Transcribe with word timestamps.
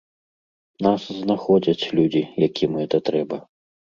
Нас 0.85 1.01
знаходзяць 1.17 1.89
людзі, 1.99 2.23
якім 2.47 2.71
гэта 2.81 2.97
трэба. 3.13 3.37